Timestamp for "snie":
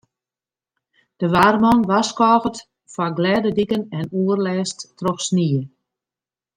5.27-5.61